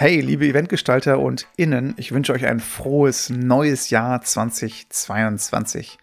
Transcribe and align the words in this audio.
Hey, 0.00 0.20
liebe 0.20 0.46
Eventgestalter 0.46 1.18
und 1.18 1.48
Innen, 1.56 1.94
ich 1.96 2.12
wünsche 2.12 2.32
euch 2.32 2.46
ein 2.46 2.60
frohes 2.60 3.30
neues 3.30 3.90
Jahr 3.90 4.22
2022. 4.22 5.98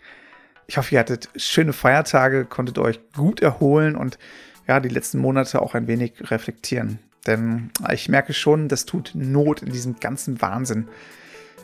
Ich 0.68 0.78
hoffe, 0.78 0.94
ihr 0.94 1.00
hattet 1.00 1.30
schöne 1.38 1.72
Feiertage, 1.72 2.44
konntet 2.44 2.78
euch 2.78 3.00
gut 3.16 3.40
erholen 3.40 3.96
und 3.96 4.20
ja, 4.68 4.82
die 4.82 4.90
letzten 4.90 5.20
Monate 5.20 5.62
auch 5.62 5.76
ein 5.76 5.88
wenig 5.88 6.30
reflektieren. 6.30 7.00
Denn 7.26 7.72
ich 7.90 8.10
merke 8.10 8.34
schon, 8.34 8.68
das 8.68 8.84
tut 8.86 9.12
Not 9.14 9.62
in 9.62 9.72
diesem 9.72 9.98
ganzen 9.98 10.42
Wahnsinn. 10.42 10.90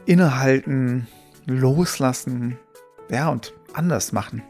Innehalten, 0.06 1.08
loslassen, 1.48 2.58
ja, 3.10 3.28
und 3.28 3.54
anders 3.74 4.14
machen. 4.14 4.42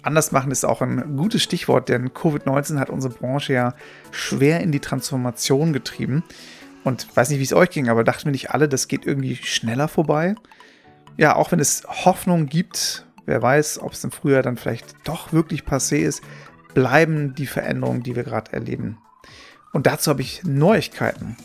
Anders 0.00 0.32
machen 0.32 0.50
ist 0.50 0.64
auch 0.64 0.80
ein 0.80 1.18
gutes 1.18 1.42
Stichwort, 1.42 1.90
denn 1.90 2.12
Covid-19 2.12 2.78
hat 2.78 2.88
unsere 2.88 3.12
Branche 3.12 3.52
ja 3.52 3.74
schwer 4.10 4.60
in 4.60 4.72
die 4.72 4.80
Transformation 4.80 5.74
getrieben. 5.74 6.24
Und 6.84 7.16
weiß 7.16 7.30
nicht, 7.30 7.38
wie 7.38 7.44
es 7.44 7.54
euch 7.54 7.70
ging, 7.70 7.88
aber 7.88 8.04
dachten 8.04 8.26
wir 8.26 8.32
nicht 8.32 8.50
alle, 8.50 8.68
das 8.68 8.88
geht 8.88 9.06
irgendwie 9.06 9.36
schneller 9.36 9.88
vorbei. 9.88 10.34
Ja, 11.16 11.34
auch 11.34 11.50
wenn 11.50 11.60
es 11.60 11.84
Hoffnung 11.88 12.46
gibt, 12.46 13.06
wer 13.24 13.40
weiß, 13.40 13.80
ob 13.80 13.94
es 13.94 14.04
im 14.04 14.10
Frühjahr 14.10 14.42
dann 14.42 14.58
vielleicht 14.58 14.94
doch 15.04 15.32
wirklich 15.32 15.62
passé 15.62 15.96
ist, 15.96 16.22
bleiben 16.74 17.34
die 17.34 17.46
Veränderungen, 17.46 18.02
die 18.02 18.14
wir 18.14 18.22
gerade 18.22 18.52
erleben. 18.52 18.98
Und 19.72 19.86
dazu 19.86 20.10
habe 20.10 20.20
ich 20.22 20.42
Neuigkeiten. 20.44 21.36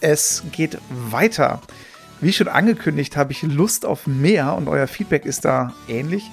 Es 0.00 0.42
geht 0.50 0.78
weiter. 0.90 1.62
Wie 2.20 2.32
schon 2.32 2.48
angekündigt, 2.48 3.16
habe 3.16 3.32
ich 3.32 3.42
Lust 3.42 3.86
auf 3.86 4.06
mehr 4.06 4.54
und 4.54 4.68
euer 4.68 4.88
Feedback 4.88 5.24
ist 5.26 5.44
da 5.44 5.74
ähnlich. 5.88 6.24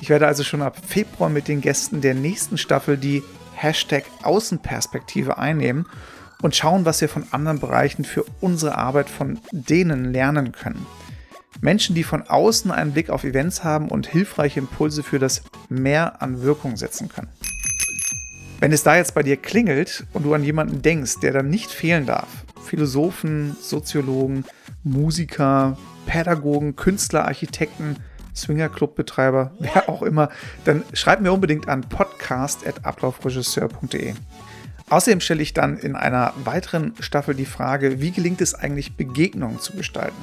Ich 0.00 0.08
werde 0.08 0.26
also 0.26 0.42
schon 0.42 0.62
ab 0.62 0.76
Februar 0.84 1.30
mit 1.30 1.46
den 1.46 1.60
Gästen 1.60 2.00
der 2.00 2.14
nächsten 2.14 2.58
Staffel 2.58 2.96
die 2.96 3.22
Hashtag 3.54 4.04
Außenperspektive 4.22 5.38
einnehmen 5.38 5.86
und 6.42 6.54
schauen, 6.54 6.84
was 6.84 7.00
wir 7.00 7.08
von 7.08 7.24
anderen 7.30 7.60
Bereichen 7.60 8.04
für 8.04 8.24
unsere 8.40 8.76
Arbeit 8.76 9.08
von 9.08 9.38
denen 9.52 10.12
lernen 10.12 10.52
können. 10.52 10.86
Menschen, 11.60 11.94
die 11.94 12.02
von 12.02 12.22
außen 12.22 12.70
einen 12.70 12.92
Blick 12.92 13.08
auf 13.08 13.24
Events 13.24 13.64
haben 13.64 13.88
und 13.88 14.06
hilfreiche 14.06 14.60
Impulse 14.60 15.02
für 15.02 15.18
das 15.18 15.42
Mehr 15.68 16.20
an 16.20 16.42
Wirkung 16.42 16.76
setzen 16.76 17.08
können. 17.08 17.28
Wenn 18.58 18.72
es 18.72 18.82
da 18.82 18.96
jetzt 18.96 19.14
bei 19.14 19.22
dir 19.22 19.36
klingelt 19.36 20.04
und 20.12 20.24
du 20.24 20.34
an 20.34 20.44
jemanden 20.44 20.82
denkst, 20.82 21.20
der 21.20 21.32
dann 21.32 21.48
nicht 21.48 21.70
fehlen 21.70 22.06
darf, 22.06 22.28
Philosophen, 22.64 23.56
Soziologen, 23.60 24.44
Musiker, 24.84 25.76
Pädagogen, 26.06 26.76
Künstler, 26.76 27.26
Architekten, 27.26 27.96
Swingerclub-Betreiber, 28.34 29.52
wer 29.58 29.88
auch 29.88 30.02
immer, 30.02 30.28
dann 30.64 30.82
schreib 30.92 31.20
mir 31.20 31.32
unbedingt 31.32 31.68
an 31.68 31.82
podcast.ablaufregisseur.de. 31.82 34.14
Außerdem 34.90 35.20
stelle 35.20 35.42
ich 35.42 35.54
dann 35.54 35.76
in 35.78 35.96
einer 35.96 36.32
weiteren 36.44 36.94
Staffel 37.00 37.34
die 37.34 37.46
Frage, 37.46 38.00
wie 38.00 38.10
gelingt 38.10 38.40
es 38.40 38.54
eigentlich, 38.54 38.96
Begegnungen 38.96 39.58
zu 39.58 39.74
gestalten? 39.74 40.22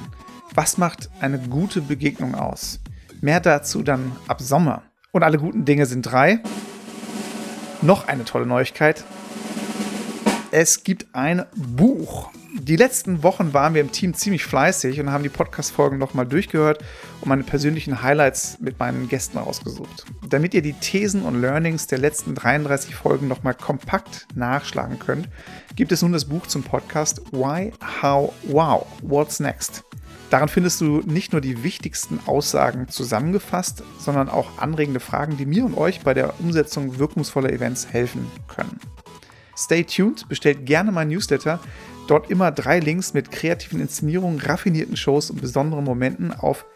Was 0.54 0.78
macht 0.78 1.10
eine 1.20 1.38
gute 1.38 1.80
Begegnung 1.80 2.34
aus? 2.34 2.80
Mehr 3.20 3.40
dazu 3.40 3.82
dann 3.82 4.12
ab 4.28 4.40
Sommer. 4.40 4.82
Und 5.12 5.22
alle 5.22 5.38
guten 5.38 5.64
Dinge 5.64 5.86
sind 5.86 6.02
drei. 6.02 6.40
Noch 7.82 8.08
eine 8.08 8.24
tolle 8.24 8.46
Neuigkeit. 8.46 9.04
Es 10.50 10.84
gibt 10.84 11.06
ein 11.14 11.44
Buch 11.54 12.30
die 12.58 12.76
letzten 12.76 13.22
Wochen 13.22 13.54
waren 13.54 13.74
wir 13.74 13.80
im 13.80 13.92
Team 13.92 14.12
ziemlich 14.12 14.44
fleißig 14.44 14.98
und 15.00 15.10
haben 15.10 15.22
die 15.22 15.28
Podcast-Folgen 15.28 15.98
nochmal 15.98 16.26
durchgehört 16.26 16.82
und 17.20 17.28
meine 17.28 17.44
persönlichen 17.44 18.02
Highlights 18.02 18.58
mit 18.60 18.78
meinen 18.78 19.08
Gästen 19.08 19.38
rausgesucht. 19.38 20.04
Damit 20.28 20.54
ihr 20.54 20.62
die 20.62 20.72
Thesen 20.72 21.22
und 21.22 21.40
Learnings 21.40 21.86
der 21.86 21.98
letzten 21.98 22.34
33 22.34 22.94
Folgen 22.94 23.28
nochmal 23.28 23.54
kompakt 23.54 24.26
nachschlagen 24.34 24.98
könnt, 24.98 25.28
gibt 25.76 25.92
es 25.92 26.02
nun 26.02 26.12
das 26.12 26.24
Buch 26.24 26.46
zum 26.46 26.62
Podcast 26.62 27.22
Why, 27.30 27.72
How, 28.02 28.32
Wow, 28.44 28.86
What's 29.02 29.38
Next? 29.38 29.84
Daran 30.30 30.48
findest 30.48 30.80
du 30.80 31.02
nicht 31.06 31.32
nur 31.32 31.40
die 31.40 31.64
wichtigsten 31.64 32.20
Aussagen 32.26 32.88
zusammengefasst, 32.88 33.82
sondern 33.98 34.28
auch 34.28 34.58
anregende 34.58 35.00
Fragen, 35.00 35.36
die 35.36 35.46
mir 35.46 35.64
und 35.64 35.76
euch 35.76 36.00
bei 36.00 36.14
der 36.14 36.38
Umsetzung 36.40 36.98
wirkungsvoller 36.98 37.52
Events 37.52 37.88
helfen 37.88 38.26
können. 38.48 38.78
Stay 39.60 39.84
tuned, 39.84 40.28
bestellt 40.28 40.66
gerne 40.66 40.90
mein 40.90 41.08
Newsletter, 41.08 41.60
Dort 42.10 42.28
immer 42.28 42.50
drei 42.50 42.80
Links 42.80 43.14
mit 43.14 43.30
kreativen 43.30 43.80
Inszenierungen, 43.80 44.40
raffinierten 44.40 44.96
Shows 44.96 45.30
und 45.30 45.40
besonderen 45.40 45.84
Momenten 45.84 46.32
auf 46.32 46.66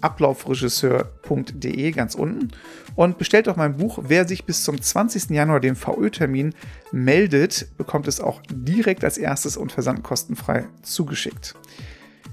ablaufregisseur.de 0.00 1.92
ganz 1.92 2.16
unten 2.16 2.48
und 2.96 3.16
bestellt 3.16 3.48
auch 3.48 3.54
mein 3.54 3.76
Buch. 3.76 4.00
Wer 4.02 4.26
sich 4.26 4.46
bis 4.46 4.64
zum 4.64 4.82
20. 4.82 5.30
Januar, 5.30 5.60
dem 5.60 5.76
VÖ-Termin, 5.76 6.54
meldet, 6.90 7.76
bekommt 7.76 8.08
es 8.08 8.20
auch 8.20 8.42
direkt 8.50 9.04
als 9.04 9.16
erstes 9.16 9.56
und 9.56 9.70
versandkostenfrei 9.70 10.66
zugeschickt. 10.82 11.54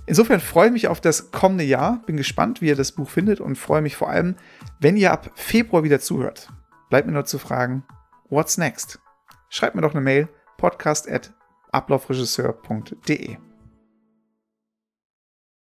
Insofern 0.07 0.39
freue 0.39 0.68
ich 0.69 0.74
mich 0.74 0.88
auf 0.88 1.00
das 1.00 1.29
kommende 1.29 1.63
Jahr, 1.63 2.01
bin 2.07 2.18
gespannt, 2.18 2.59
wie 2.62 2.69
ihr 2.69 2.75
das 2.75 2.91
Buch 2.91 3.12
findet 3.12 3.39
und 3.39 3.56
freue 3.56 3.84
mich 3.84 3.95
vor 3.95 4.09
allem, 4.09 4.35
wenn 4.79 4.97
ihr 4.97 5.12
ab 5.12 5.29
Februar 5.35 5.84
wieder 5.84 6.00
zuhört. 6.00 6.50
Bleibt 6.89 7.06
mir 7.06 7.13
nur 7.13 7.25
zu 7.25 7.38
fragen, 7.38 7.84
what's 8.31 8.57
next? 8.57 9.00
Schreibt 9.49 9.75
mir 9.75 9.81
doch 9.81 9.93
eine 9.93 10.01
Mail, 10.01 10.29
podcast 10.57 11.09
at 11.09 11.33
ablaufregisseur.de. 11.71 13.46